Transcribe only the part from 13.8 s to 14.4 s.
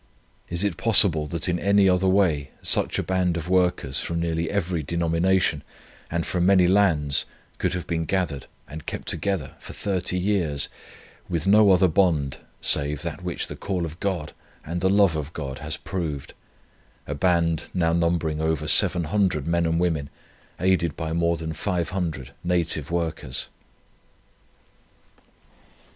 of GOD